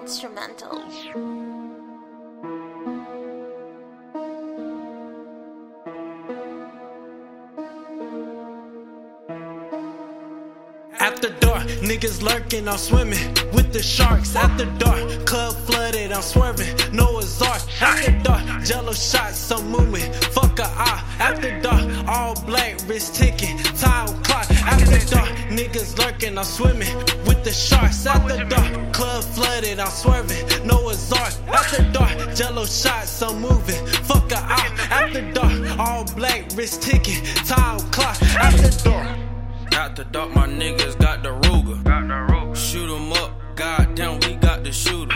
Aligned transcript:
instrumental. 0.00 0.82
After 11.00 11.30
dark, 11.40 11.64
niggas 11.82 12.22
lurking, 12.22 12.68
I'm 12.68 12.78
swimming 12.78 13.34
with 13.52 13.72
the 13.72 13.82
sharks. 13.82 14.36
After 14.36 14.66
dark, 14.78 15.26
club 15.26 15.54
flooded, 15.66 16.12
I'm 16.12 16.22
swerving. 16.22 16.74
Noah's 16.92 17.42
Ark. 17.42 17.62
After 17.82 18.12
dark, 18.22 18.64
jello 18.64 18.92
shots, 18.92 19.50
I'm 19.50 19.68
moving. 19.68 20.12
Fuck 20.34 20.58
a 20.60 20.66
eye. 20.66 21.04
After 21.18 21.60
dark, 21.60 22.08
all 22.08 22.34
black, 22.46 22.78
wrist 22.86 23.16
ticking, 23.16 23.58
time 23.58 24.21
niggas 25.62 25.98
lurking, 25.98 26.38
I'm 26.38 26.44
swimming 26.44 26.94
with 27.26 27.44
the 27.44 27.52
sharks. 27.52 28.06
After 28.06 28.44
dark, 28.44 28.92
club 28.92 29.24
flooded, 29.24 29.78
I'm 29.78 29.90
swerving. 29.90 30.66
Noah's 30.66 31.12
Ark. 31.12 31.34
After 31.48 31.82
dark, 31.92 32.34
jello 32.34 32.64
shots, 32.64 33.22
I'm 33.22 33.40
moving. 33.40 33.86
Fuck 34.04 34.32
a 34.32 34.38
eye. 34.38 34.70
After 34.90 35.32
dark, 35.32 35.78
all 35.78 36.04
black, 36.16 36.50
wrist 36.56 36.82
ticking, 36.82 37.22
time 37.46 37.80
clock. 37.90 38.20
After 38.22 38.70
dark. 38.88 39.18
After 39.72 40.04
dark, 40.04 40.34
my 40.34 40.46
niggas 40.46 40.98
got 40.98 41.22
the 41.22 41.30
Ruger. 41.30 41.82
Got 41.84 42.08
the 42.08 42.32
rope. 42.32 42.56
Shoot 42.56 42.94
'em 42.94 43.12
up, 43.12 43.30
goddamn, 43.54 44.20
we 44.20 44.34
got 44.36 44.64
the 44.64 44.72
shooter. 44.72 45.14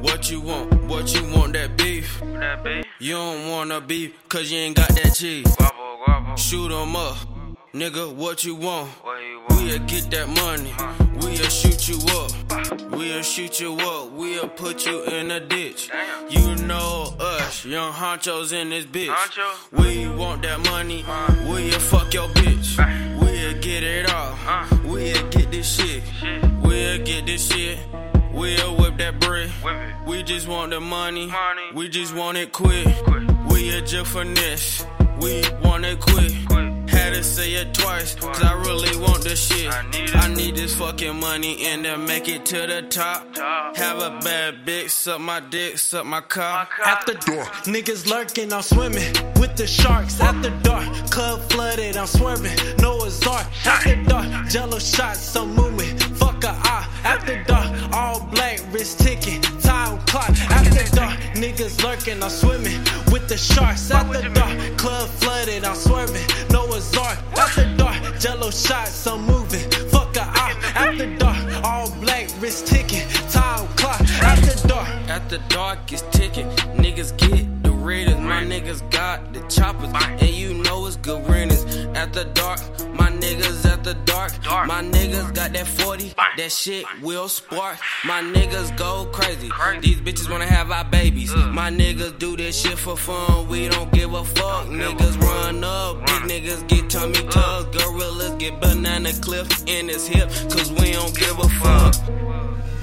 What 0.00 0.30
you 0.30 0.40
want? 0.40 0.84
What 0.84 1.14
you 1.14 1.24
want? 1.34 1.52
That 1.52 1.76
beef? 1.76 2.20
That 2.20 2.64
beat. 2.64 2.86
You 2.98 3.14
don't 3.14 3.50
wanna 3.50 3.80
beef, 3.80 4.12
cause 4.28 4.50
you 4.50 4.58
ain't 4.58 4.76
got 4.76 4.88
that 4.88 5.14
cheese. 5.14 5.46
Guapo, 5.56 5.98
guapo. 6.04 6.36
Shoot 6.36 6.72
'em 6.72 6.96
up, 6.96 7.16
nigga, 7.74 8.14
what 8.14 8.44
you 8.44 8.54
want? 8.54 8.90
What 9.02 9.20
you 9.22 9.40
want? 9.40 9.62
We'll 9.62 9.78
get 9.80 10.10
that 10.10 10.28
money, 10.28 10.72
we'll 11.20 11.48
shoot 11.48 11.88
you 11.88 11.98
up. 12.12 12.30
We'll 12.90 13.22
shoot 13.22 13.60
you 13.60 13.74
up, 13.74 14.12
we'll 14.12 14.48
put 14.48 14.86
you 14.86 15.02
in 15.04 15.30
a 15.30 15.40
ditch. 15.40 15.90
You 16.28 16.54
know 16.66 17.14
us, 17.18 17.64
young 17.64 17.92
honchos 17.92 18.52
in 18.52 18.70
this 18.70 18.84
bitch. 18.84 19.14
We 19.72 20.08
want 20.08 20.42
that 20.42 20.60
money, 20.60 21.04
we'll 21.48 21.78
fuck 21.80 22.12
your 22.12 22.28
bitch. 22.28 22.76
We'll 23.20 23.60
get 23.60 23.82
it 23.82 24.12
all. 24.12 24.36
we'll 24.84 25.28
get 25.30 25.50
this 25.50 25.76
shit. 25.76 26.02
We'll 26.62 26.98
get 27.04 27.26
this 27.26 27.50
shit, 27.50 27.78
we'll 28.32 28.76
whip 28.76 28.98
that 28.98 29.18
bread. 29.20 29.50
We 30.06 30.22
just 30.22 30.46
want 30.48 30.70
the 30.70 30.80
money, 30.80 31.32
we 31.74 31.88
just 31.88 32.14
want 32.14 32.36
it 32.36 32.52
quick. 32.52 32.86
Quick. 33.04 33.28
We 33.50 33.70
a 33.76 33.80
just 33.82 34.10
finesse, 34.10 34.84
we 35.20 35.42
want 35.62 35.84
it 35.84 36.00
quick. 36.00 36.32
Quick. 37.22 37.36
Had 37.36 37.36
to 37.36 37.40
say 37.40 37.54
it 37.54 37.74
twice, 37.74 38.14
cause 38.16 38.42
I 38.42 38.54
really 38.62 38.96
want 38.98 39.22
this 39.22 39.46
shit. 39.46 39.72
I 39.72 39.82
need. 39.90 40.10
I 40.14 40.34
need 40.34 40.56
this 40.56 40.74
fucking 40.76 41.20
money 41.20 41.66
and 41.66 41.84
then 41.84 42.04
make 42.04 42.28
it 42.28 42.44
to 42.46 42.66
the 42.66 42.82
top. 42.82 43.34
Top. 43.34 43.76
Have 43.76 43.98
a 43.98 44.18
bad 44.20 44.66
bitch, 44.66 44.90
suck 44.90 45.20
my 45.20 45.40
dick, 45.40 45.78
suck 45.78 46.04
my 46.04 46.20
cock. 46.20 46.70
car. 46.70 46.86
After 46.86 47.14
dark, 47.14 47.48
niggas 47.64 48.08
lurking, 48.10 48.52
I'm 48.52 48.62
swimming 48.62 49.12
with 49.40 49.56
the 49.56 49.66
sharks. 49.66 50.20
After 50.20 50.50
dark, 50.62 50.84
club 51.10 51.40
flooded, 51.50 51.96
I'm 51.96 52.06
swerving. 52.06 52.56
Noah's 52.78 53.24
Ark. 53.26 53.46
After 53.66 54.02
dark, 54.04 54.48
jello 54.48 54.78
shots, 54.78 55.36
I'm 55.36 55.54
moving. 55.54 55.96
Fuck 56.16 56.44
a 56.44 56.50
eye. 56.50 56.88
After 57.04 57.42
dark, 57.44 57.92
all 57.92 58.20
black, 58.32 58.60
wrist 58.72 58.98
ticking, 59.00 59.40
time 59.60 59.98
clock. 60.06 60.30
After 60.50 60.96
dark, 60.96 61.18
niggas 61.34 61.82
lurking, 61.82 62.22
I'm 62.22 62.30
swimming 62.30 62.78
with 63.10 63.28
the 63.28 63.36
sharks. 63.36 63.90
At 63.90 64.10
the 64.12 64.28
dark, 64.30 64.78
club 64.78 65.08
flooded, 65.08 65.64
I'm 65.64 65.74
swerving. 65.74 66.26
Noah's 66.50 66.96
Ark. 66.96 67.18
At 67.36 67.54
the 67.54 67.74
dark, 67.76 68.18
jello 68.18 68.50
shots, 68.50 69.06
I'm 69.06 69.22
moving. 69.26 69.70
Fuck 69.90 70.16
a 70.16 70.22
eye. 70.22 70.54
After 70.74 71.16
dark, 71.16 71.64
all 71.64 71.90
black, 72.00 72.28
wrist 72.40 72.66
ticking, 72.66 73.06
time 73.30 73.66
clock. 73.76 74.00
After 74.22 74.68
dark. 74.68 74.88
At 75.08 75.28
the 75.28 75.38
dark 75.48 75.92
is 75.92 76.02
ticking, 76.12 76.48
niggas 76.76 77.16
get 77.18 77.62
the 77.62 77.70
raiders. 77.70 78.18
My 78.18 78.42
niggas 78.44 78.88
got 78.90 79.32
the 79.32 79.40
choppers, 79.48 79.90
and 79.94 80.30
you 80.30 80.54
know 80.54 80.86
it's 80.86 80.96
good 80.96 81.28
riddance. 81.28 81.64
At 81.96 82.12
the 82.12 82.24
dark, 82.24 82.60
my 82.94 83.08
niggas 83.82 83.88
at 83.90 83.96
the 84.06 84.12
dark. 84.12 84.42
Dark. 84.42 84.66
My 84.68 84.82
niggas 84.82 85.34
got 85.34 85.52
that 85.52 85.66
40, 85.66 86.12
that 86.36 86.52
shit 86.52 86.84
will 87.02 87.28
spark. 87.28 87.78
My 88.04 88.22
niggas 88.22 88.76
go 88.76 89.06
crazy. 89.12 89.48
Crazy. 89.48 89.80
These 89.80 90.00
bitches 90.00 90.30
wanna 90.30 90.46
have 90.46 90.70
our 90.70 90.84
babies. 90.84 91.34
My 91.34 91.70
niggas 91.70 92.18
do 92.18 92.36
this 92.36 92.60
shit 92.60 92.78
for 92.78 92.96
fun, 92.96 93.48
we 93.48 93.68
don't 93.68 93.90
give 93.92 94.12
a 94.14 94.24
fuck. 94.24 94.68
give 94.70 94.80
a 94.80 94.82
Niggas 94.82 95.14
fuck. 95.16 95.22
run 95.22 95.64
up, 95.64 95.96
Run. 96.08 96.28
big 96.28 96.44
niggas 96.44 96.68
get 96.68 96.90
tummy 96.90 97.14
tucks. 97.28 97.76
Gorillas 97.76 98.34
get 98.38 98.60
banana 98.60 99.12
clips 99.20 99.62
in 99.66 99.88
his 99.88 100.06
hip, 100.06 100.28
cause 100.50 100.70
we 100.72 100.92
don't 100.92 101.16
give 101.18 101.38
a 101.38 101.48
fuck. 101.48 101.94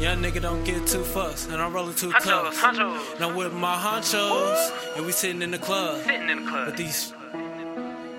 Young 0.00 0.22
nigga 0.22 0.42
don't 0.42 0.64
get 0.64 0.86
two 0.86 0.98
fucks, 0.98 1.50
and 1.50 1.62
I'm 1.62 1.72
rolling 1.72 1.94
two 1.94 2.10
Honchos, 2.10 2.22
cups. 2.22 2.58
honchos. 2.60 3.14
And 3.16 3.24
I'm 3.24 3.36
with 3.36 3.52
my 3.54 3.74
honchos, 3.76 4.96
and 4.96 5.06
we 5.06 5.12
sitting 5.12 5.40
in 5.40 5.50
the 5.50 5.58
club 5.58 6.02
Sitting 6.04 6.28
in 6.28 6.44
the 6.44 6.50
club. 6.50 6.66
with 6.66 6.76
these 6.76 7.12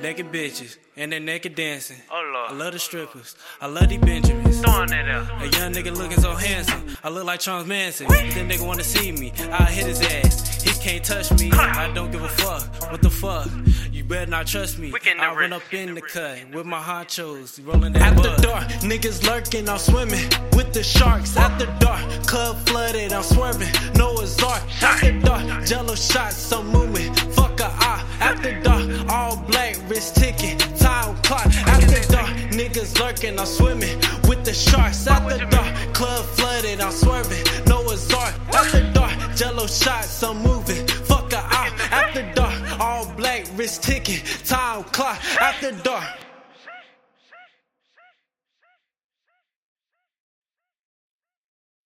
naked 0.00 0.32
bitches, 0.32 0.76
and 0.96 1.12
they 1.12 1.18
naked 1.18 1.54
dancing. 1.54 1.98
Oh, 2.10 2.30
Lord. 2.32 2.50
I 2.50 2.54
love 2.54 2.72
the 2.72 2.78
strippers. 2.78 3.36
I 3.60 3.66
love 3.66 3.88
these 3.88 4.00
Benjamins. 4.00 4.60
Throwing 4.60 4.92
it 4.92 5.08
out. 5.08 5.42
A 5.42 5.48
young 5.58 5.72
nigga 5.72 5.96
looking 5.96 6.20
so 6.20 6.34
handsome. 6.34 6.96
I 7.04 7.08
look 7.10 7.24
like 7.24 7.40
Charles 7.40 7.66
Manson. 7.66 8.06
If 8.10 8.34
that 8.34 8.48
nigga 8.48 8.66
wanna 8.66 8.84
see 8.84 9.12
me, 9.12 9.32
I 9.50 9.64
hit 9.64 9.86
his 9.86 10.00
ass. 10.00 10.62
He 10.62 10.70
can't 10.82 11.04
touch 11.04 11.30
me. 11.38 11.50
I 11.52 11.92
don't 11.92 12.10
give 12.10 12.22
a 12.22 12.28
fuck. 12.28 12.90
What 12.90 13.02
the 13.02 13.10
fuck? 13.10 13.48
You 13.92 14.04
better 14.04 14.30
not 14.30 14.46
trust 14.46 14.78
me. 14.78 14.90
We 14.90 15.00
can 15.00 15.20
I 15.20 15.34
run 15.34 15.52
up 15.52 15.62
in 15.72 15.94
the 15.94 16.00
cut 16.00 16.38
with 16.54 16.66
my 16.66 16.80
honchos, 16.80 17.64
rolling 17.66 17.92
that 17.92 18.02
After 18.02 18.42
dark, 18.42 18.64
niggas 18.82 19.26
lurking, 19.26 19.68
I'm 19.68 19.78
swimming 19.78 20.28
with 20.52 20.72
the 20.72 20.82
sharks. 20.82 21.36
After 21.36 21.66
dark, 21.78 22.02
club 22.26 22.56
flooded, 22.66 23.12
I'm 23.12 23.22
swerving. 23.22 23.72
Noah's 23.94 24.42
Ark. 24.42 24.62
After 24.82 25.18
dark, 25.20 25.66
jello 25.66 25.94
shots, 25.94 26.52
I'm 26.52 26.66
moving. 26.68 26.89
Niggas 32.90 33.00
lurking, 33.00 33.38
I'm 33.38 33.46
swimming 33.46 33.98
with 34.28 34.44
the 34.44 34.52
sharks. 34.52 35.06
After 35.06 35.44
dark, 35.46 35.94
club 35.94 36.24
flooded, 36.24 36.80
I'm 36.80 36.92
swerving. 36.92 37.64
Noah's 37.66 38.12
Ark. 38.12 38.34
After 38.52 38.92
dark, 38.92 39.36
jello 39.36 39.66
shots, 39.66 40.22
I'm 40.22 40.42
moving. 40.42 40.86
Fuck 40.86 41.32
a 41.32 41.38
eye. 41.38 41.70
After 41.90 42.32
dark, 42.34 42.80
all 42.80 43.06
black, 43.16 43.46
wrist 43.54 43.82
ticking, 43.82 44.24
time 44.44 44.84
clock. 44.84 45.18
After 45.40 45.72
dark. 45.72 46.29